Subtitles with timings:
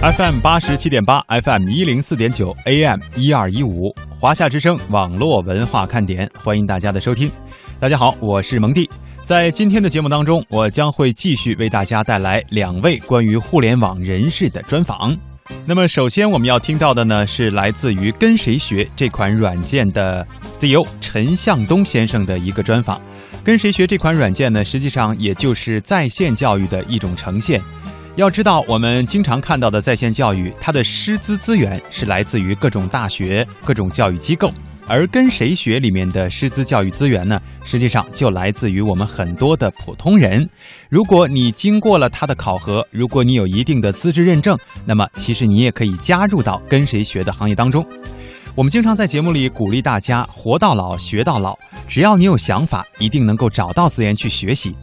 [0.00, 7.30] FM 八十七点八，FM 一零四点九，AM 一二一五，华夏之声网络文化看点，欢迎大家的收听。
[7.78, 8.88] 大家好，我是蒙蒂。
[9.24, 15.14] 在今天的节目当中，我将会继续为大家带来两位关于互联网人士的专访。
[15.66, 20.26] 那么，首先我们要听到的呢，是来自于跟谁学这款软件的
[20.56, 22.98] CEO 陈向东先生的一个专访。
[23.44, 27.60] 跟谁学这款软件呢，实际上也就是在线教育的一种呈现。
[28.16, 34.52] 要知道，我们经常看到的在线教育，它的师资资源是来自于各种大学、各种教育机构，
[34.86, 40.46] 而跟谁学里面的师资教育资源呢，实际上就来自于我们很多的普通人。
[40.90, 47.86] 如果你经过了他的考核，如果你有一定的资质认证，那么其实你也可以加入到跟谁学的行业当中。
[48.56, 51.56] 我们经常在节目里鼓励大家“活到老，学到老”，
[51.88, 54.74] 只要你有想法，一定能够找到资源去学习。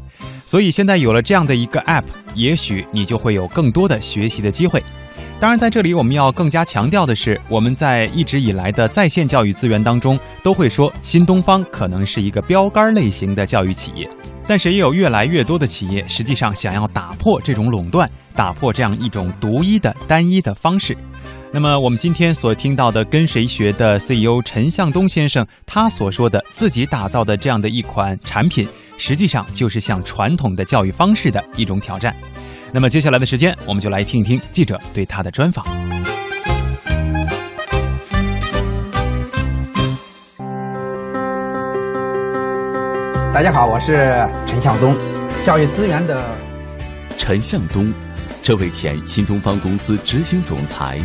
[0.46, 2.06] 所以现在有了这样的一个 App，
[2.38, 4.82] 也许你就会有更多的学习的机会。
[5.40, 14.10] 当然，在这里我们要更加强调的是，我们在一直以来的在线教育资源当中，都会说新东方可能是一个标杆类型的教育企业，
[14.48, 20.98] 但是也有越来越多的企业实际上想要打破这种垄断，打破这样一种独一的单一的方式。
[21.52, 28.68] 那么，我们今天所听到的跟谁学的 CEO 陈向东先生，他所说的自己打造的这样的一款产品，
[28.98, 32.16] 实际上就是向传统的教育方式的一种挑战。
[32.74, 35.66] 那么接下来的时间，我们就来听一听记者对他的专访。
[43.34, 44.98] 大家好，我是陈向东，
[45.46, 46.36] 教育资源的
[47.20, 47.94] 陈向东，
[48.42, 51.00] 这位前新东方公司执行总裁。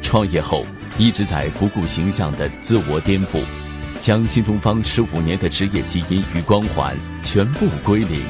[0.00, 0.64] 创业后
[0.98, 3.40] 一直在不顾形象的自我颠覆，
[4.02, 8.20] 将新东方十五年的职业基因与光环全部归零。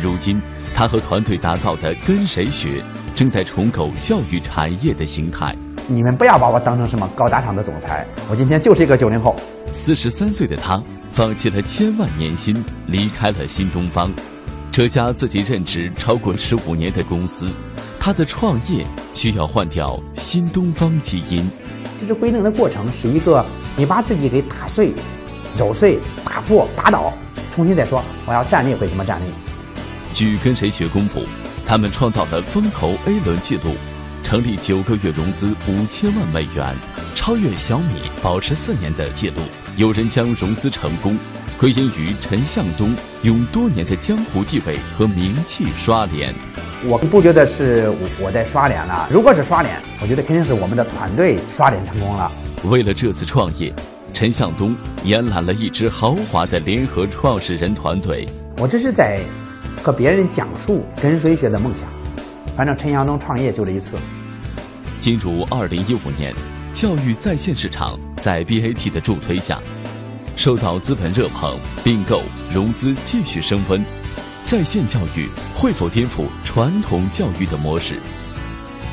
[0.00, 0.40] 如今，
[0.74, 2.82] 他和团队打造的“跟谁学”
[3.14, 5.54] 正在重构教育产业的形态。
[5.86, 9.36] 你们不要把我当成什么高大上的总裁，我今天就是一个九零后。
[9.70, 10.82] 四十三岁的他，
[11.12, 14.10] 放弃了千万年薪，离开了新东方，
[14.72, 17.46] 这家自己任职超过十五年的公司。
[18.00, 21.46] 他的创业需要换掉新东方基因，
[22.04, 23.42] 其实归零的过程是一个，
[23.78, 24.92] 你把自己给打碎、
[25.56, 27.14] 揉碎、打破、打倒，
[27.50, 29.24] 重新再说我要站立会怎么站立。
[30.12, 31.22] 据跟谁学公布，
[31.64, 33.74] 他们创造的风投 A 轮记录，
[34.22, 36.76] 成立九个月融资五千万美元，
[37.14, 39.36] 超越小米保持四年的记录。
[39.76, 41.18] 有人将融资成功
[41.56, 46.34] 归因于陈向东用多年的江湖地位和名气刷脸。
[46.84, 47.90] 我不觉得是
[48.20, 49.08] 我在刷脸了。
[49.10, 52.30] 如果是刷脸，我觉得肯定是我们的团队刷脸成功了。
[52.64, 53.74] 为了这次创业，
[54.12, 58.28] 陈向东延揽了一支豪华的联合创始人团队。
[58.58, 59.18] 我这是在
[59.82, 61.88] 和别人讲述跟谁学的梦想。
[62.54, 63.96] 反正陈向东创业就这一次。
[65.00, 66.34] 进入二零一五年，
[66.74, 69.58] 教育在线市场在 BAT 的助推下，
[70.36, 73.84] 受到资本热捧，并购融资继续升温。
[74.42, 77.98] 在线教育会否颠覆传统教育的模式？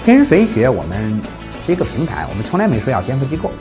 [0.05, 0.69] 跟谁学？
[0.69, 1.19] 我们
[1.65, 3.51] 是一个平台，我们从来没说要颠覆机构。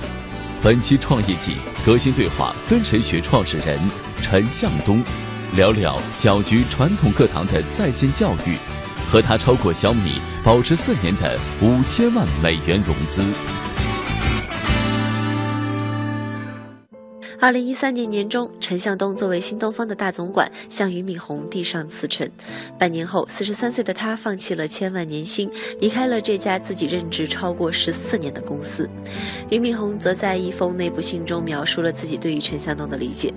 [0.63, 3.79] 本期创业季革新对话，跟谁学创始人
[4.23, 5.03] 陈向东，
[5.57, 8.57] 聊聊搅局传统课堂的在线教育，
[9.11, 13.25] 和他超过小米保持四年的五千万美元融资。
[17.41, 22.31] 二零一三年年中，陈向东作为新东方的大总管向俞敏洪递上辞呈。
[22.79, 25.51] 半年后，四十三岁的他放弃了千万年薪，
[25.81, 28.87] 离开了这家自己任职超过十四年的公司。
[29.49, 33.33] 俞敏洪则在一封内部信中描述了自己对于陈向东的理解：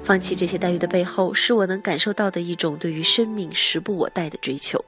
[0.00, 4.84] 放弃这些待遇的背后，是我能感受到的一种对于生命时不我待的追求。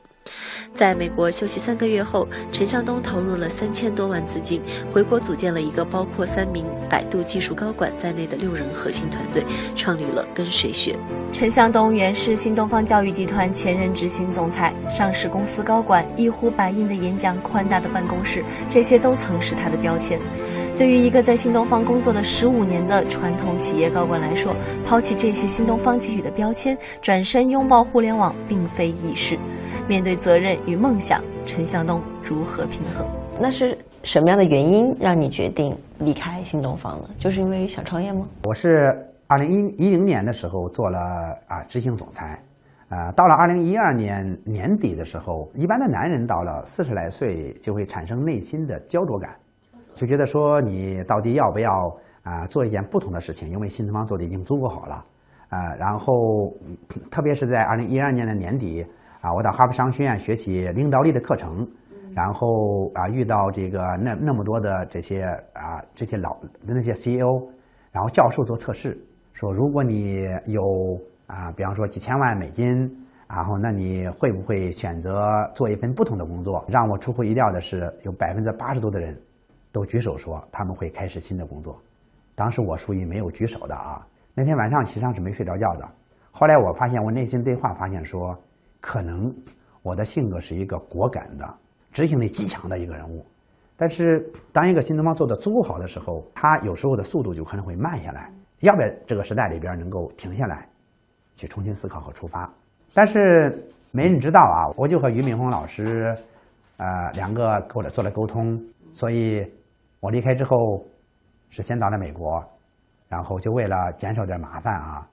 [0.75, 4.63] 在美国休息三个月后，陈向东投入了三千多万资金，
[4.93, 9.45] 回国组建了一个包括三名百度技术高管在内的六人核心团队，
[9.77, 10.99] 创立了跟谁学。
[11.33, 20.21] 陈向东原是新东方教育集团前任执行总裁，上市公司高管，一呼百应的演讲，宽大的办公室，这些都曾是他的标签。
[20.77, 24.55] 对于一个在新东方工作了十五年的传统企业高管来说，
[24.85, 29.39] 抛弃这些新东方给予的标签，转身拥抱互联网，并非易事。
[29.89, 33.07] 面对责任与梦想，陈向东如何平衡？
[33.41, 37.09] 那是什么样的原因让你决定离开新东方呢？
[37.19, 38.29] 就是因为想创业吗？
[38.45, 38.95] 我是
[39.33, 40.99] 二零一一零年的时候做了
[41.49, 42.39] 啊执行总裁，
[42.91, 49.35] 啊到了二零一二年年底的时候，一般的男人到了四十来岁就会产生内心的焦灼感，
[49.95, 53.49] 就觉得说你到底要不要啊做一件不同的事情？
[53.49, 55.03] 因为新东方做的已经足够好了，
[55.49, 56.53] 啊然后
[57.11, 58.87] 特别是在二零一二年的年底。
[59.23, 61.65] 啊，我到哈佛商学院学习领导力的课程，
[62.13, 67.49] 然后啊遇到这个那那么多的这些啊这些老那些 CEO，
[67.93, 69.01] 然后教授做测试，
[69.33, 70.63] 说如果你有
[71.27, 72.67] 啊比方说几千万美金，
[73.29, 76.65] 然后那你会不会选择做一份不同的工作？
[76.69, 79.19] 让我出乎意料的是，有百分之八十多的人
[79.73, 81.81] 都举手说他们会开始新的工作。
[82.35, 84.07] 当时我属于没有举手的啊。
[84.35, 85.89] 那天晚上其实上是没睡着觉的。
[86.31, 88.35] 后来我发现，我内心对话发现说，
[88.81, 89.35] 可能
[89.83, 91.55] 我的性格是一个果敢的、
[91.91, 93.25] 执行力极强的一个人物。
[93.77, 98.33] 但是，当一个新东方做的足够好的时候，他有时候的速度就可能会慢下来。
[98.63, 100.69] 要不要这个时代里边能够停下来，
[101.37, 102.49] 去重新思考和出发？
[102.95, 103.53] 但是
[103.91, 104.71] 没人知道啊！
[104.77, 106.17] 我就和俞敏洪老师，
[106.77, 108.61] 呃，两个跟我做了沟通。
[108.95, 109.45] 所以，
[110.01, 110.85] 我离开之后，
[111.51, 112.45] 是先到了美国，
[113.09, 115.09] 然后就为了减少点麻烦啊。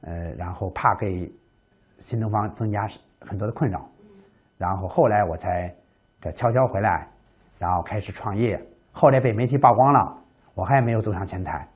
[0.00, 1.30] 呃，然后怕给
[1.98, 2.88] 新东方增加
[3.20, 3.86] 很多的困扰，
[4.58, 5.72] 然后后来我才
[6.20, 7.06] 这悄悄回来，
[7.58, 8.60] 然后开始创业。
[8.90, 10.18] 后来被媒体曝光了，
[10.54, 11.68] 我还没有走上前台，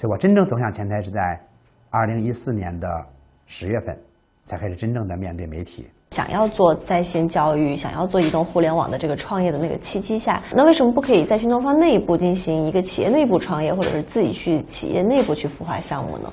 [0.00, 1.38] 所以我真正走向前台是在
[1.90, 2.88] 二零一四年的
[3.44, 3.94] 十月份，
[4.44, 5.86] 才开始真正的面对媒体。
[6.12, 16.32] 想要做在线教育，想要做移动互联网的这个创业的那个契机下，那为什么不可以在新东方内部进行一个企业内部创业，或者是自己去企业内部去孵化项目呢？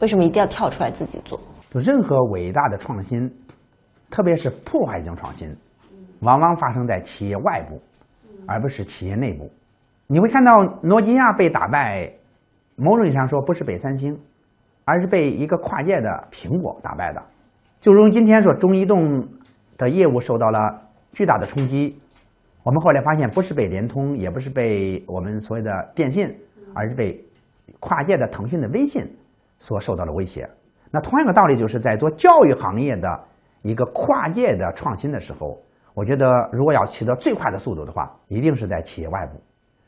[0.00, 1.38] 为什么一定要跳出来自己做？
[1.70, 3.32] 就任何伟大的创新，
[4.10, 5.56] 特别是破坏性创新，
[6.18, 7.80] 往往发生在企业外部，
[8.48, 9.48] 而不是企业内部。
[10.08, 12.12] 你会看到诺基亚被打败，
[12.76, 14.18] 某种意义上说不是被三星，
[14.84, 17.22] 而是被一个跨界的苹果打败的。
[17.80, 19.28] 就如今天说中移动
[19.76, 20.58] 的业务受到了
[21.12, 22.00] 巨大的冲击，
[22.62, 26.34] 我们后来发现不是被联通，也不是被我们所谓的电信，
[26.74, 27.24] 而是被
[27.80, 29.04] 跨界的腾讯的微信。
[29.60, 30.46] 所受到了威胁，
[30.90, 33.24] 那同样的道理就是在做教育行业的
[33.62, 35.58] 一个跨界的创新的时候，
[35.94, 39.40] 我觉得如果要取得最快的速度的话，一定是在企业外部。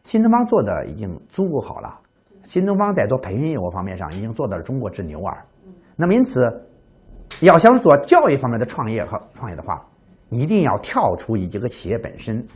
[0.02, 2.00] 新东方做的已经足够好了，
[2.48, 5.44] 新东方在做培训业务方面上已经做到了中国之牛耳。
[5.96, 6.50] 那么因此，
[7.40, 9.84] 要想做教育方面的创业和创业的话，
[10.30, 12.46] 一定要跳出以这个企业本身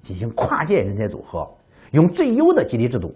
[0.00, 1.48] 进行跨界人才组合，
[1.92, 3.14] 用最优的激励制度。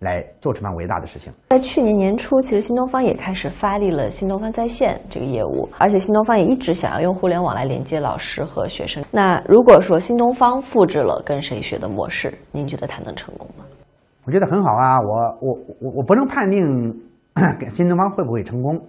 [0.00, 1.32] 来做这番伟大的事情。
[1.48, 9.02] 在去年年初，其实新东方也开始发力了新东方在线这个业务，而且新东方也一直想要用互联网来连接老师和学生。
[9.10, 13.64] 那如果说新东方复制了跟谁学的模式，您觉得它能成功吗？
[14.24, 16.64] 我觉得很好啊，我我我我不能判定
[17.70, 18.80] 新东方会不会成功，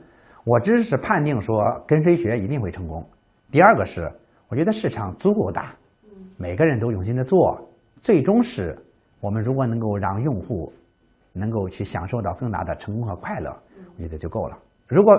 [0.44, 3.06] 我只是判定说跟谁学一定会成功。
[3.52, 4.12] 第二个是，
[4.48, 5.74] 我觉得市场足够大，
[6.38, 7.60] 每个人都用心的做，
[8.02, 8.78] 最终是
[9.20, 10.72] 我们如果能够让用户。
[11.38, 13.54] 能够去享受到更大的成功和快乐，
[13.98, 14.58] 我觉得就够了。
[14.88, 15.14] 如果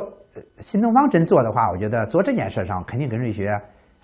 [0.61, 3.55] 新东方真做的话，我觉得做这件事上肯定跟瑞学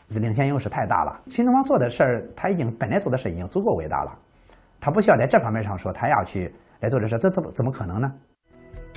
[0.09, 1.23] 领先优势太大了。
[1.25, 4.13] 新东方做的事儿，他已经本来做的事已经足够伟大了，
[4.85, 8.13] 他不需要在这方面上说他要去来做这事，这怎么怎么可能呢？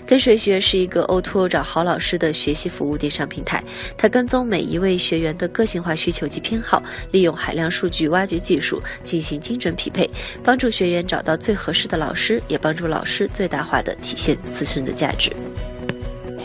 [0.04, 3.64] 跟谁学是一个 O2O 找好老师的学习服务电商平台，
[3.96, 10.10] 它跟踪每一位学员的个性化需求及偏好，利用海量数据挖掘技术进行精准匹配，
[10.44, 15.32] 帮助学员找到最合适的老师，也帮助老师最大化的体现自身的价值。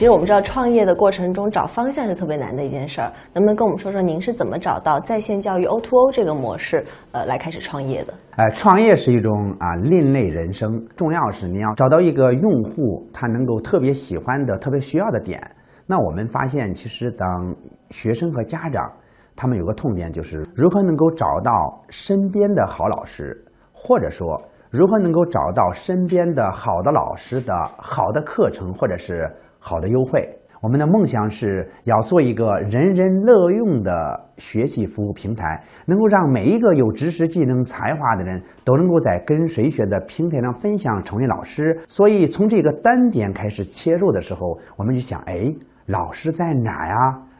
[0.00, 3.12] 其实我们知道，创业的过程中找方向是特别难的一件事儿。
[3.34, 6.82] 能不能跟我们说说，您是怎么找到在线教育 O2O 这个模式，
[7.12, 8.14] 呃，来开始创业的？
[8.38, 15.38] 呃，创业是一种啊另类人生，重要是你要找到一个用户他能够特别喜欢的、特别需要的点。
[15.86, 17.54] 那我们发现，其实当
[17.90, 18.90] 学生和家长
[19.36, 21.52] 他们有个痛点，就是如何能够找到
[21.90, 23.36] 身边的好老师，
[23.70, 29.30] 或者说如何能够找到身边的好的老师的好的课程，或者是。
[29.62, 30.26] 好的优惠，
[30.62, 41.78] 我们的梦想是要做一个人人乐用的学习服务平台，能够让每一个有知识、技能、才华的人都能够在跟谁学的平台上分享，成为老师。
[41.88, 45.54] 所以从这个单点开始切入的时候，我们就想：哎，
[45.86, 46.94] 老师在哪呀？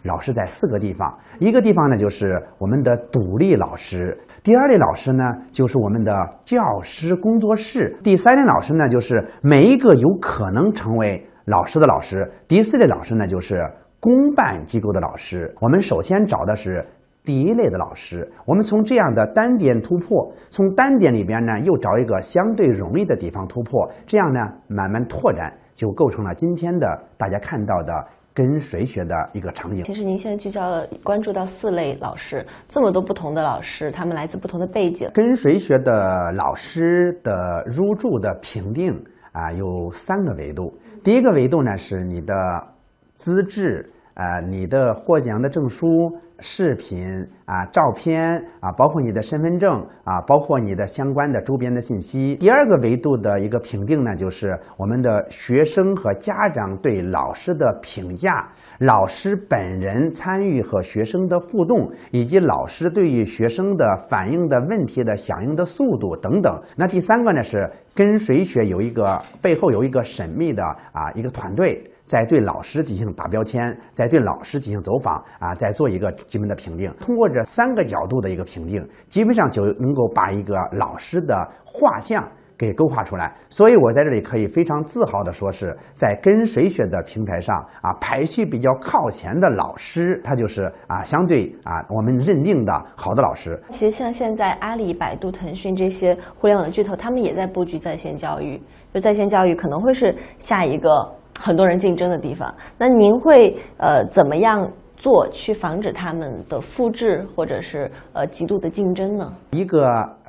[0.04, 11.26] 老师在四个地方，一个地方呢就是我们的独立老师，第二类老师呢就是我们的教师工作室，第三类老师呢就是每一个有可能成为。
[11.50, 13.56] 老师的老师，第四类老师呢，就是
[13.98, 15.52] 公办机构的老师。
[15.60, 16.86] 我们首先找的是
[17.24, 18.30] 第一类的老师。
[18.46, 26.86] 我们从这样的单点突破，从单点里边呢，又找一个相对容易的地方突破，这样呢，慢慢拓展，就构成了今天的
[27.18, 27.92] 大家看到的
[28.32, 29.82] 跟谁学的一个场景。
[29.82, 35.10] 其实您现在聚焦了关注到四类老师，这么多不同的老师，他们来自不同的背景。
[35.12, 38.94] 跟谁学的老师的入驻的评定
[39.32, 40.76] 啊，有三个维度。
[41.02, 42.66] 第一个维度呢是你的
[43.14, 52.36] 资质，呃你的获奖的证书、视频啊、照片啊，包括你的身份证啊，包括你的相关的周边的信息。
[52.36, 58.46] 第二个维度的一个评定呢，就是我们的学生和家长对老师的评价，
[58.80, 66.62] 老师本人参与和学生的互动，以及老师对于学生的反映的问题的响应的速度等等。
[66.76, 70.62] 那第三个呢是跟谁学有一个背后有一个神秘的
[70.92, 71.82] 啊一个团队。
[72.10, 76.92] 在对老师进行打标签，在对老师进行走访啊，再做一个基本的评定。
[77.00, 83.32] 通过这三个角度的一个评定，基本上就能够把一个老师的画像给勾画出来。
[83.48, 93.56] 所以我在这里可以非常自豪的说，是在跟谁学的平台上啊，排序比较靠前的老师，他就是啊，相对啊，我们认定的好的老师。
[93.68, 98.60] 其实像现在阿里、百度、腾讯这些互联网的巨头，他们也在布局在线教育。
[98.92, 101.08] 就在线教育可能会是下一个。
[101.42, 109.32] 很多人竞争的地方，那您会呃怎么样做去防止他们的复制或者是呃极度的竞争呢？
[109.52, 109.82] 一个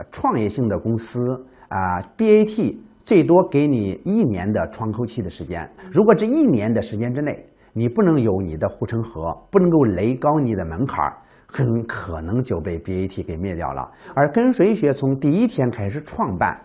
[0.10, 5.70] 创业性的公司啊，BAT 最多给你一年的窗口期的时间。
[5.92, 13.92] 如果这一年的时间之内，你不能有你的护城河，不能够垒高你的门槛儿，很可能就被 BAT 给灭掉了。
[14.16, 16.58] 而跟随学从第一天开始创办，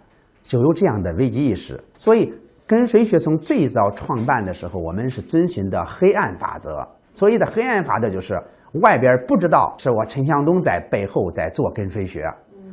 [0.45, 2.33] 就有这样的危机意识，所以。
[2.67, 6.85] 跟谁学从最早创办的时候，我们是遵循的黑暗法则。
[7.15, 8.37] 所谓的黑暗法则就是
[8.83, 12.25] 外边不知道是我陈向东在背后在做跟随学。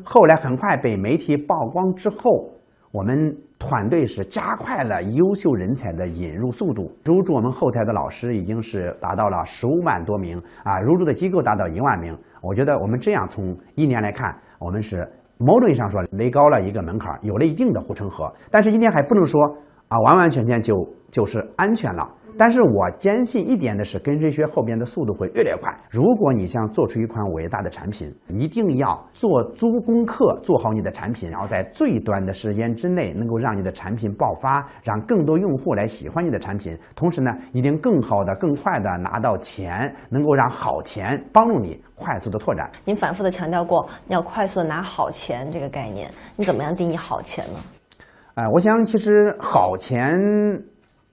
[0.04, 2.50] 后来很快被媒体曝光之后，
[2.92, 6.92] 我们团队是加快了优秀人才的引入速度。
[7.06, 12.18] 入驻我们后台的老师已经是达到了十五万多名啊，入驻的机构达到一万名。
[12.42, 15.08] 我觉得我们这样从一年来看，我们是
[15.38, 18.34] 某种意义上说垒高了一个门槛，有了一定的护城河。
[18.50, 19.40] 但是今天还不能说。
[19.94, 20.76] 啊，完完全全就
[21.12, 22.10] 就是安全了。
[22.36, 25.72] 但是我坚信一点的是，跟谁学后边的速度会越来越快。
[25.92, 36.76] 如果你想做出一款伟大的产品，一定要做足功课，做好你的产品，然后在最短的时间之内能够让你的产品爆发，让更多用户来喜欢你的产品。
[36.96, 42.68] 同时呢，一定更好的、更快的拿到钱，能够让好钱帮助你快速的拓展。
[42.84, 47.60] 您反复的强调过要快速的拿好钱这个概念，你怎么样定义好钱呢？
[48.36, 50.20] 啊，我想其实好钱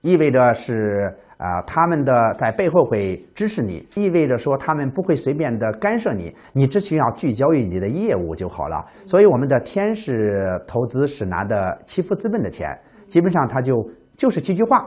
[0.00, 8.83] 意味着是啊，他们的在背后会支持你，意味着说他们不会随便的干涉你，你只需要聚焦于你的业务就好了。
[9.05, 12.69] 所以我们的天使投资是拿的启富资本的钱，
[13.07, 13.75] 基本上他就
[14.17, 14.79] 就是几句话，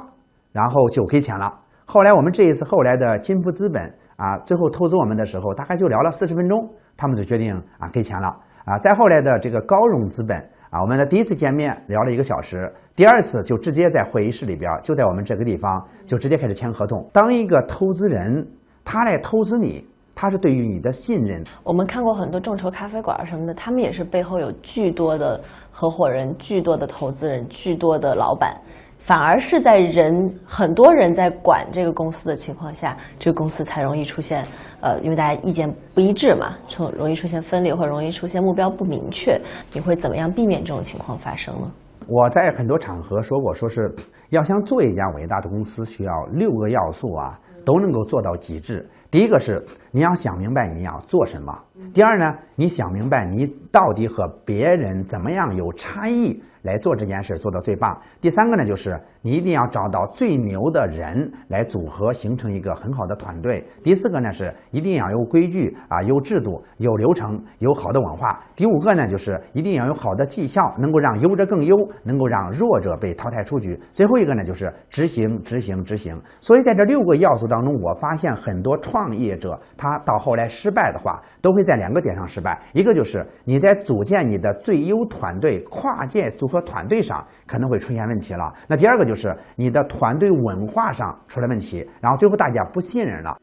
[0.51, 1.59] 然后就给钱了。
[1.85, 3.83] 后来我们这一次后来的金富资本
[4.15, 8.27] 啊，最后投资我们的时候，大概就聊了四十分钟，他们就决定啊给钱了
[8.65, 8.75] 啊。
[8.79, 10.49] 再后来的这个高融资本。
[10.73, 17.07] 啊，我们的第一次见面聊了一个小时，第二次就直接在会议室里边，就在我们这个地方，就直接开始签合同。
[17.13, 18.43] 当一个投资人，
[18.83, 21.43] 他来投资你，他是对于你的信任。
[21.63, 25.39] 我们看过很多众筹咖啡馆什么的，他们也是背后有巨多的
[25.69, 28.59] 合伙人、巨多的投资人、巨多的老板。
[29.03, 34.45] 反而是在人很多人在管这个公司的情况下，这个公司才容易出现，
[34.79, 39.37] 呃，因为大家意见不一致嘛，从容易出现分裂，或者容易出现目标不明确。
[39.73, 41.69] 你会怎么样避免这种情况发生呢？
[42.07, 43.93] 我在很多场合说过，说是
[44.29, 48.89] 要想做一家伟大的公司，需要六个要素啊，都能够做到极致。
[49.11, 51.53] 第一个是你要想明白你要做什么，
[51.93, 56.41] 第二呢，你想明白你到底和别人怎么样有差异。
[56.63, 57.97] 来做这件事做到最棒。
[58.19, 63.67] 第三个呢，就是你一定要找到最牛的人来组合，形成一个很好的团队。
[63.83, 68.39] 第四个呢，是一定要有规矩啊，有制度，有流程，有好的文化。
[68.55, 73.77] 第五个呢，就是一定要有好的绩效，能够让优者更优，能够让弱者被淘汰出局。
[73.91, 76.17] 最后一个呢，就是执行，执行，执行。
[76.39, 82.57] 所以在这六个要素当中，我发现很多创业者他到后来失败的话，都会在两个点上失败。
[82.71, 86.47] 一个就是你在组建你的最优团队，跨界组。
[86.53, 88.53] 合团队上可能会出现问题了。
[88.67, 93.37] 那第二个就就是你的团队文化上出了问题，然后最后大家不信任了。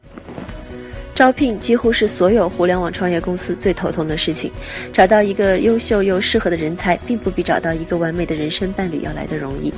[1.21, 4.51] 招聘几乎是所有互联网创业公司最头痛的事情。
[4.91, 9.71] 找到一个优秀又适合的人才，并不比找到一个完美的人生伴侣要来的容易。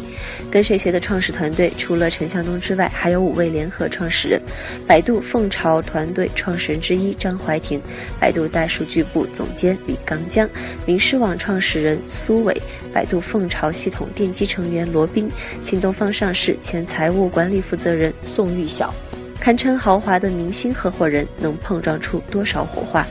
[0.50, 4.42] 跟谁学的创始团队除了陈向东之外，还有五位联合创始人：
[4.88, 7.82] 百度凤巢团队创始人之一张怀婷，
[8.22, 10.50] 百度大数据部总监李刚江，
[10.86, 12.56] 名师网创始人苏伟，
[12.94, 15.30] 百度凤巢系统奠基成员罗斌，
[15.62, 18.96] 新东方上市前财务管理负责人宋玉晓。
[19.44, 23.06] 堪称豪华的明星合伙人，能碰撞出多少火花？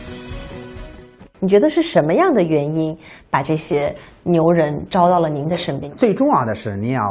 [1.40, 2.96] 你觉得是什么样的原因
[3.28, 5.92] 把这些牛人招到了您的身边？
[5.92, 7.02] 最重要的是，你要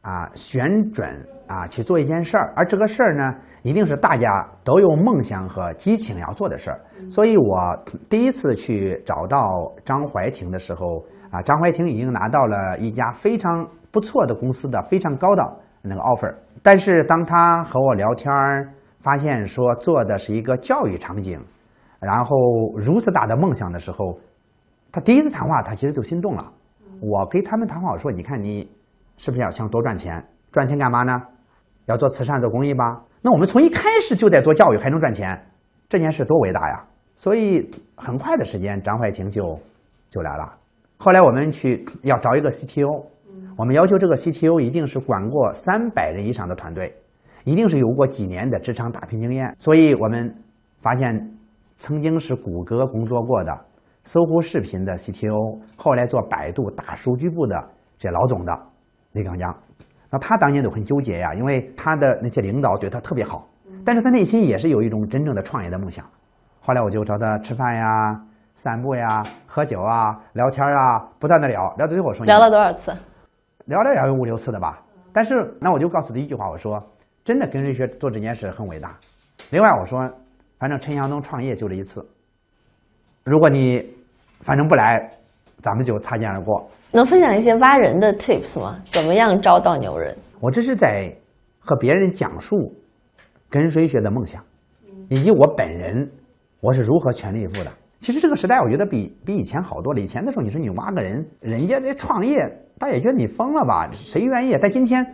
[0.00, 1.06] 啊选准
[1.46, 3.34] 啊去做一件事儿，而这个事儿呢，
[3.64, 4.30] 一定是大家
[4.64, 6.80] 都有梦想和激情要做的事儿。
[7.10, 15.44] 所以我第一次去找到张怀庭的时候，啊，张怀庭已经拿到了一家非常不错的公司的非常高的
[15.82, 21.40] 那个 offer，但是当他和我聊天儿，发现说做的是一个教育场景，
[21.98, 22.36] 然后
[22.76, 24.18] 如此大的梦想的时候，
[24.92, 26.52] 他第一次谈话他其实就心动了。
[27.00, 28.70] 我跟他们谈话，我说：“你看你
[29.16, 30.22] 是不是要想多赚钱？
[30.52, 31.18] 赚钱干嘛呢？
[31.86, 32.84] 要做慈善、做公益吧？
[33.22, 35.50] 那我们从一开始就在做教育，还能赚钱，
[35.88, 36.84] 这件事多伟大呀！”
[37.16, 39.58] 所以很快的时间，张怀庭就
[40.08, 40.58] 就来了。
[40.98, 43.04] 后来我们去要找一个 CTO，
[43.56, 46.94] 我们要求这个 CTO 一定是管过三百人以上的团队，
[47.44, 49.54] 一定是有过几年的职场打拼经验。
[49.58, 50.34] 所以我们
[50.80, 51.36] 发现，
[51.76, 53.66] 曾经是谷歌工作过的。
[54.02, 58.58] 搜狐视频的 CTO，后来做百度大数据部的这老总的
[59.12, 59.54] 李刚江，
[60.08, 63.46] 那他当年都很纠结呀，因为他的那些领导对他特别好，
[63.84, 66.02] 但是他内心也是有一种真正的创业的梦想。
[66.60, 68.18] 后来我就找他吃饭呀、
[68.54, 72.94] 散步呀、喝酒啊、聊天啊，不断的聊聊到最后说聊了多少次？
[73.70, 74.82] 聊聊也有五六次的吧。
[75.12, 76.82] 但是那我就告诉他一句话，我说
[77.22, 78.98] 真的跟瑞雪做这件事很伟大。
[79.50, 80.00] 另外我说，
[80.58, 82.04] 反正陈向东创业就这一次。
[83.22, 83.80] 如果你
[84.40, 85.08] 反正不来，
[85.58, 86.68] 咱们就擦肩而过。
[86.90, 88.76] 能分享一些挖人的 tips 吗？
[88.90, 90.18] 怎么样招到牛人？
[90.40, 91.08] 我这是在
[91.60, 92.74] 和别人讲述
[93.48, 94.44] 跟谁学的梦想，
[95.08, 96.10] 以及我本人
[96.60, 97.70] 我是如何全力以赴的。
[98.00, 100.00] 其实这个时代，我觉得比比以前好多了。
[100.00, 103.88] 以前的时候，你说你挖个人，人家在创业，大家也觉得你疯了吧？
[103.92, 104.56] 谁愿意？
[104.58, 105.04] 但今天，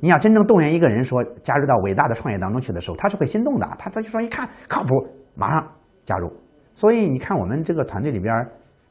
[0.00, 3.68] 你想真正动员一个人说加入到伟大的创业当中去的时候，他是会心动的。
[3.78, 4.88] 他再去说一看靠谱，
[5.36, 5.64] 马上
[6.04, 6.32] 加入。
[6.74, 8.34] 所以你看，我们这个团队里边，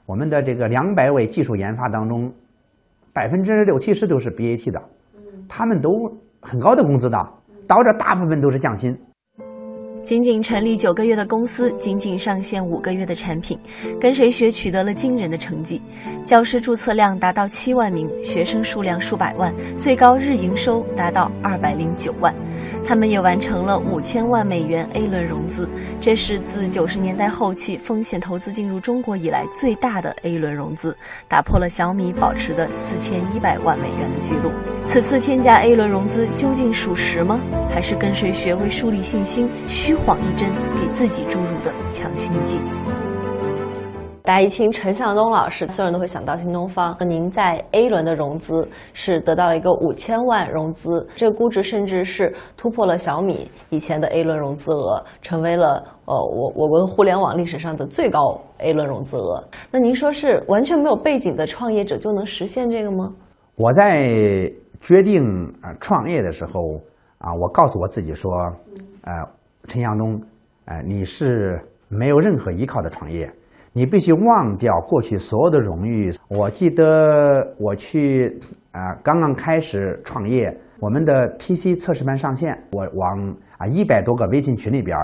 [0.06, 2.32] 我们的这个两百位技术研发当中，
[3.12, 4.82] 百分之六七十都是 BAT 的，
[5.50, 5.90] 他们都
[6.42, 7.18] 很高的工资的，
[7.68, 8.98] 到这大部分都是降薪。
[10.04, 13.58] 仅仅成立九个月的公司，仅仅上线五个月的产品，
[14.00, 15.82] 跟谁学取得了惊人的成绩，
[16.26, 22.34] 教师注册量达到七万名，学生数量数百万，最高日营收达到二百零九万。
[22.84, 30.96] 他们也完成了五千万美元 A 轮融资，这是自九十年代后期风险投资进入中国以来最大的 A 轮融资，
[31.28, 34.52] 打破了小米保持的四千一百万美元的记录。
[34.88, 37.40] 此次添加 A 轮融资究竟属实吗？
[37.74, 39.50] 还是跟谁学会树立信心？
[39.66, 42.60] 虚晃一针，给自己注入的强心剂。
[44.24, 46.96] 大家一听陈向东老师，所有人都会想到新东方。
[47.00, 59.42] 您在 A 轮的融资是得到了一个五千万融资，这个估值甚至是突破了小米以前的 A 轮融资额，成为了呃我我国互联网历史上的最高 A 轮融资额。
[59.72, 63.12] 那您说是完全没有背景的创业者就能实现这个吗？
[63.56, 65.24] 我在决定
[65.62, 66.80] 啊创业的时候
[67.22, 68.32] 啊，我告诉我自己说，
[69.04, 69.14] 呃。
[69.68, 70.20] 陈向东，
[70.66, 73.32] 呃，你是没有任何依靠的创业，
[73.74, 76.12] 你必须忘掉过去所有的荣誉。
[76.30, 78.40] 我记得我去
[78.72, 84.98] 啊，刚刚开始创业，我们的 PC 测试班上线，我往啊一百多个微信群里边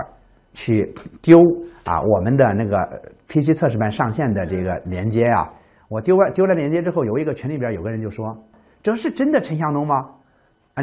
[0.52, 1.38] 去丢
[1.84, 5.48] 啊我们的那个 PC 测试班上线的这个链接啊，
[5.88, 8.36] 我丢完丢了链接之后，有一个群里边有个人就说
[8.82, 10.04] ：“这是真的陈向东吗？”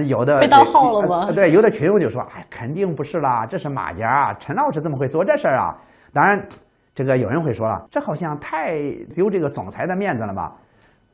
[0.08, 1.32] 有的被盗号了吗？
[1.32, 5.78] 对，有的群友就说：“哎，肯定不是啦，这是马甲，陈老师怎么会做这事儿啊？”
[6.12, 6.48] 当然，
[6.94, 8.80] 这个有人会说了，这好像太
[9.14, 10.54] 丢这个总裁的面子了吧？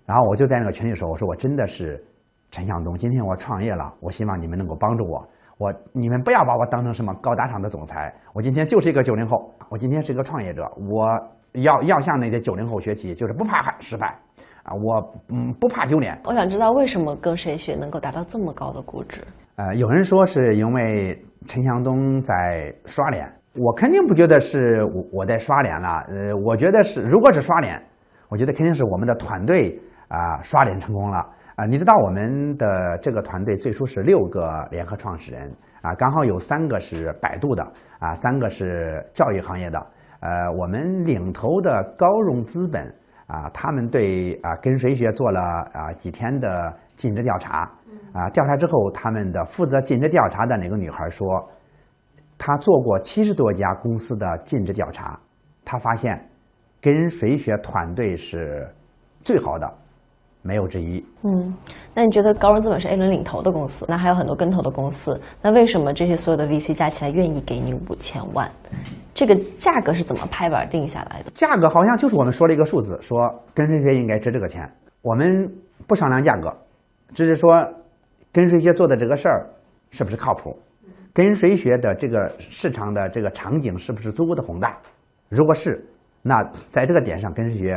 [0.05, 2.03] 然后我就在那个群里说：“我说我真的是
[2.49, 5.27] 陈向东，今天我创业了，我希望你们能够帮助我。
[5.57, 11.07] 我你们不要把我当成什么高大上的总裁，我今天就是一个九零后，我今天是一个创业者，我
[11.53, 14.17] 要要向那些九零后学习，就是不怕失败。”
[14.63, 16.19] 啊，我嗯不怕丢脸。
[16.23, 19.21] 我想知道为什么跟谁学能够达到这么高的估值？
[19.55, 26.03] 呃，有人说是因为陈向东在刷脸，我肯定不觉得是我我在刷脸了。
[26.07, 27.81] 呃，我觉得是，如果是刷脸，
[28.29, 31.17] 我觉得肯定是我们的团队啊刷脸成功了
[31.55, 31.65] 啊。
[31.65, 37.63] 你知道我们的这个团队最初是六个联合创始人啊，刚好有三个是百度的
[37.99, 39.79] 啊，三个是教育行业的。
[40.19, 42.93] 呃，我们领头的高融资本。
[43.31, 45.39] 啊，他们对啊跟谁学做了
[45.71, 47.59] 啊几天的尽职调查，
[48.11, 51.25] 啊调查之后，他们的负责尽职调查的那个女孩说，
[52.37, 55.17] 她做过七十多家公司的尽职调查，
[55.63, 56.29] 她发现
[56.81, 58.67] 跟谁学团队是
[59.23, 59.77] 最好的，
[60.41, 61.03] 没有之一。
[61.23, 61.53] 嗯，
[61.93, 68.49] 那你觉得高融资本是 A 轮领投的公司，那还有很多跟投的公司，那为什么这些所有的 VC 加起来愿意给你五千万？
[69.13, 71.31] 这个价格是怎么拍板定下来的？
[71.31, 73.17] 价格好像就是我们说了一个数字，说
[73.53, 74.67] 跟谁学应该值这个钱。
[75.01, 75.47] 我们
[75.87, 76.51] 不商量价格，
[77.13, 77.67] 只是说
[78.31, 79.49] 跟谁学做的这个事儿
[79.89, 80.57] 是不是靠谱？
[81.13, 84.77] 跟谁学的这个市场的这个场景是不是足够的宏大？
[85.27, 85.85] 如果是，
[86.21, 87.75] 那在这个点上，跟谁学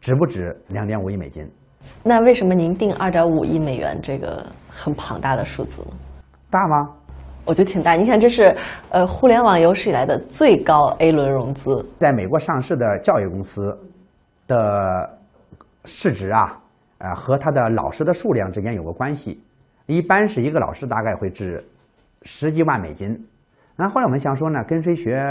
[0.00, 1.50] 值不值两点五亿美金？
[2.02, 5.96] 那为什么您定二点五亿美元这个很庞大的数字呢？
[6.50, 6.94] 大吗？
[7.44, 7.94] 我觉得挺大。
[7.94, 8.54] 你看，这是
[8.90, 11.84] 呃互联网有史以来的最高 A 轮融资。
[11.98, 13.78] 在美国上市的教育公司
[14.46, 15.18] 的
[15.84, 16.60] 市值啊，
[16.98, 19.42] 呃，和它的老师的数量之间有个关系。
[19.86, 21.64] 一般是一个老师大概会值
[22.22, 23.18] 十几万美金。
[23.74, 25.22] 那后来我们想说呢，跟谁学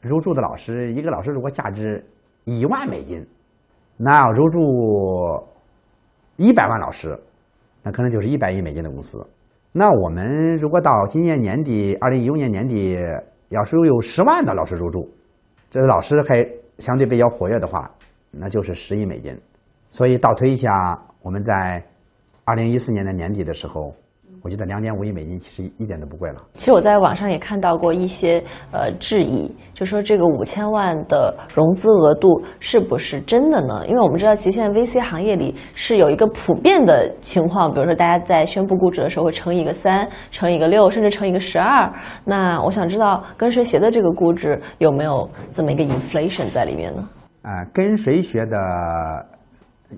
[0.00, 2.04] 入驻的老师，一个老师如果价值
[2.44, 3.26] 一万美金，
[3.96, 4.60] 那入驻
[6.40, 7.14] 一百万老师，
[7.82, 9.22] 那可能就是一百亿美金的公司。
[9.72, 12.96] 那我们如果到今年年底，二零一五年年底，
[13.50, 15.06] 要是有十万的老师入驻，
[15.70, 16.42] 这个老师还
[16.78, 17.94] 相对比较活跃的话，
[18.30, 19.38] 那就是十亿美金。
[19.90, 20.70] 所以倒推一下，
[21.20, 21.84] 我们在
[22.44, 23.94] 二零一四年的年底的时候。
[24.42, 26.42] 我觉得两点五亿美金其实一点都不贵了。
[26.54, 33.84] 其实我在网上也看到过一些呃质疑，就说这个五千万的融资额度是不是真的呢？
[33.86, 41.92] 因为我们知道，其实现在 VC 行业里是有一个普遍的情况，比如说大家在宣布估值的时候会乘以一个三，乘以一个六，甚至乘以一个十二。
[42.24, 47.08] 那我想知道跟谁学的这个估值有没有这么一个 inflation 在里面呢？
[47.42, 48.56] 啊，跟谁学的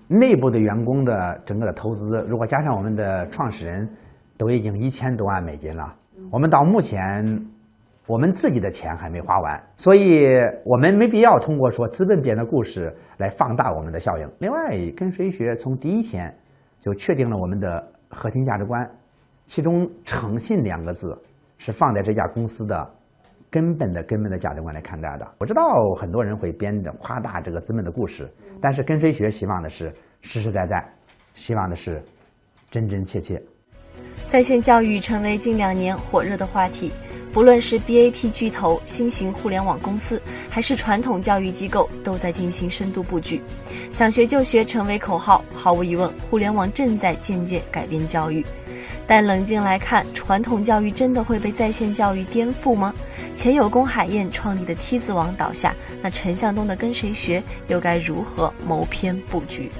[0.08, 3.88] 内部的员工的整个的投资，如果加上我们的创始人。
[4.42, 5.94] 都已经一千多万美金了，
[6.28, 7.24] 我们到目前，
[8.08, 14.28] 我们自己的钱还没花完，所以我们没必要通过说资本编的故事来放大我们的效应。
[14.40, 16.36] 另外，跟谁学从第一天
[16.80, 18.84] 就确定了我们的核心价值观，
[19.46, 21.16] 其中“诚信”两个字
[21.56, 22.94] 是放在这家公司的
[23.48, 25.34] 根本的根本的价值观来看待的。
[25.38, 28.28] 我知道很多人会编的夸大这个资本的故事，
[28.60, 30.84] 但是跟谁学希望的是实实在在，
[31.32, 32.02] 希望的是
[32.72, 33.40] 真真切切。
[34.32, 36.90] 在线教育成为近两年火热的话题，
[37.34, 43.42] 不论是 BAT 巨头、新型互联网公司，还是传统教育机构，都在进行深度布局。
[43.90, 48.42] 想学就学成为口号，毫无疑问，互联网正在渐渐改变教育。
[49.06, 52.94] 但冷静来看，传统教育真的会被在线教育颠覆吗？
[53.36, 59.70] 前有龚海燕创立的梯子网倒下，那陈向东的跟谁学又该如何谋篇布局？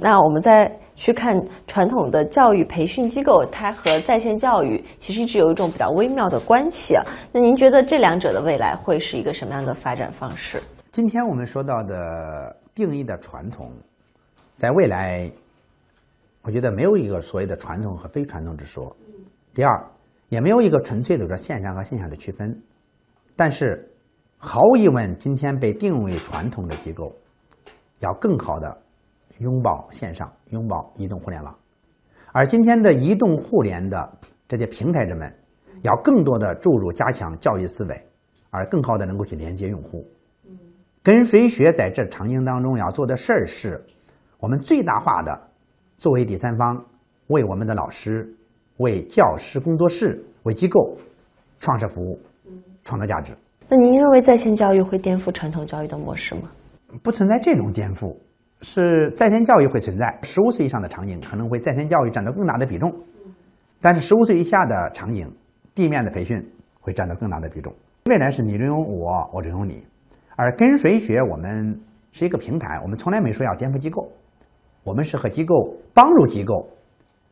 [0.00, 0.70] 那我们再。
[0.98, 7.04] 去看传统的教育培训机构，它和在线教育其实一直有一种比较微妙的关系啊。
[7.30, 10.60] 那您觉得这两者的未来会是一个什么样的发展方式？
[10.90, 13.70] 今天我们说到的定义的传统，
[14.56, 15.30] 在未来，
[16.42, 18.92] 我觉得没有一个所谓的传统和非传统之说。
[19.54, 19.86] 第二，
[20.30, 22.60] 也没有一个纯粹的说线上和线下的区分。
[23.36, 23.88] 但是，
[24.36, 27.14] 毫无疑问，今天被定为传统的机构，
[28.00, 28.78] 要更好的。
[29.38, 31.56] 拥抱线上，拥抱移动互联网，
[32.32, 35.32] 而今天的移动互联的这些平台人们，
[35.82, 37.96] 要更多的注入加强教育思维，
[38.50, 40.04] 而更好的能够去连接用户。
[41.02, 43.82] 跟随学在这场景当中要做的事儿是，
[44.38, 45.48] 我们最大化的
[45.96, 46.84] 作为第三方，
[47.28, 48.28] 为我们的老师、
[48.78, 50.96] 为教师工作室、为机构
[51.60, 52.20] 创设服务，
[52.84, 53.32] 创造价值。
[53.68, 56.50] 那您认为在线教育会颠覆传统教育的模式吗？
[57.02, 58.16] 不存在这种颠覆。
[58.62, 62.92] 是在线教育会存在，十五岁以上的场景可能会在线教育占到更大的比重，
[63.80, 65.32] 但是十五岁以下的场景，
[65.74, 66.44] 地面的培训
[66.80, 67.72] 会占到更大的比重。
[68.06, 69.86] 未来是你任用我，我任用你，
[70.36, 71.80] 而跟谁学，我们
[72.12, 74.10] 是一个平台，我们从来没说要颠覆机构，
[74.82, 76.68] 我们是和机构帮助机构，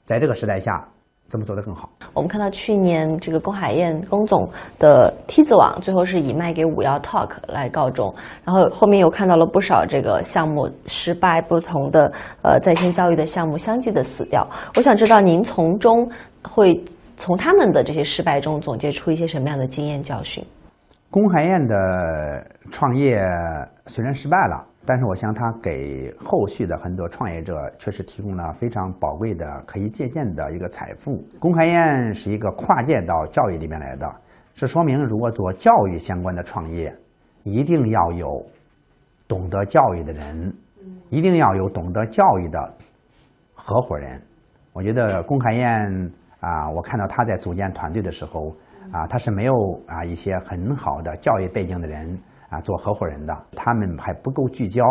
[0.05, 0.89] 在这个时代下。
[1.29, 1.91] 怎么做得更好？
[2.15, 12.13] 我们看到去年这个龚海燕龚总的梯子网最后是以卖给五幺 Talk 来告终，然后后面又看到了不少这个项目失败，不同的
[12.43, 14.47] 呃在线教育的项目相继的死掉。
[14.77, 16.09] 我想知道您从中
[16.43, 16.81] 会
[17.17, 20.45] 从他们的这些失败中总结出一些什么样的经验教训？
[21.11, 21.77] 龚海燕的
[22.71, 23.21] 创业
[23.87, 24.65] 虽然失败了。
[24.87, 31.27] 但是我想，他给后续的很多创业者确实提供了非常宝贵的可以借鉴的一个财富。
[31.41, 34.09] 公开宴是一个跨界到教育里面来的，
[34.55, 36.97] 是说明如果做教育相关的创业，
[37.43, 38.47] 一定要有
[39.27, 40.57] 懂得教育的人，
[41.09, 42.75] 一定要有懂得教育的
[43.55, 44.23] 合伙人。
[44.73, 48.55] 我觉得公开宴啊，我看到他在组建团队的时候
[48.93, 49.53] 啊，他是没有
[49.89, 52.17] 啊一些很好的教育背景的人。
[52.49, 54.83] 啊，做合伙人的他们还不够聚焦，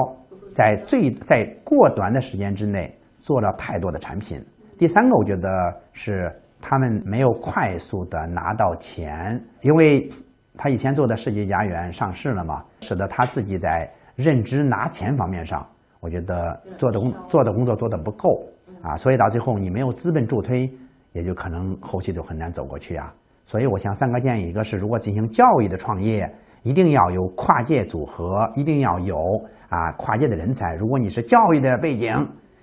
[0.52, 4.44] 在最在过短的时间之内做了太多的产品。
[4.78, 5.50] 第三个，我觉得
[5.94, 10.12] 是他们没有快速的拿到钱，因为
[10.58, 15.66] 他以前做的世纪佳缘上市了嘛，使得他自己在认知拿钱方面上，
[16.00, 18.44] 我觉得做的工做的工作做的不够
[18.82, 20.70] 啊，所以到最后你没有资本助推，
[21.14, 23.14] 也就可能后期就很难走过去啊。
[23.46, 26.30] 所以我想三个建议，一个是如果进行教育的创业，
[26.66, 29.16] 一定要有跨界组合，一定要有
[29.70, 30.74] 啊跨界的人才。
[30.74, 32.12] 如果你是教育的背景，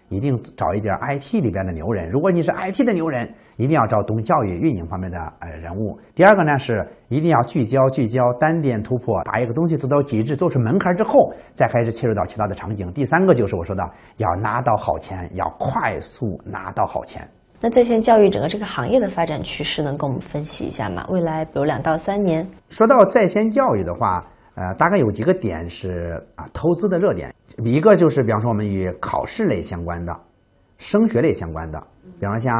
[0.09, 2.11] 一定找一点 IT 里边的牛人。
[2.11, 5.97] 如果你是 IT 的牛人，一定要找懂教育运营方面的呃人物。
[6.17, 12.93] 第二个呢是一定要聚焦聚焦单点突破，把一个东西做到极致，做出门槛之后，再开始切入到其他的场景。
[12.93, 17.23] 第三个就是我说的要拿到好钱，要快速拿到好钱。
[17.65, 21.07] 那在线教育整个这个行业的发展趋势，能跟我们分析一下吗？
[21.09, 27.33] 未来比如两到三年，说到在线教育的话，呃，大概有几个点是啊投资的热点。
[27.59, 30.13] 一个就是比方说我们与考试类相关的、
[30.77, 31.81] 升学类相关的，
[32.19, 32.53] 比方像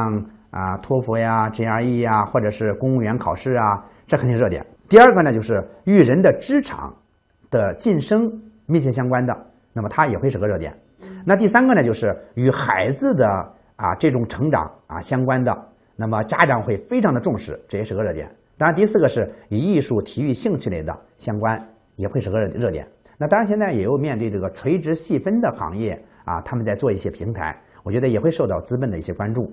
[0.51, 4.65] 啊托福呀、GRE 呀，或者是公务员考试啊，这肯定热点。
[4.87, 6.95] 第二个呢，就是与人的职场
[7.49, 8.21] 的晋升
[8.67, 9.37] 密切相关的，
[9.73, 10.73] 那么它也会是个热点。
[11.25, 18.29] 那第三个呢，就是与孩子的啊这种成长啊相关的，那么家长会非常的重视，这也是个热点。
[18.55, 21.59] 当然，第四个是以艺术、体育、兴趣类的相关，
[21.95, 22.87] 也会是个热热点。
[23.17, 29.51] 那当然，现在也有面对这个垂直细分的行业啊，他们在做一些平台，我觉得也会受到资本的一些关注。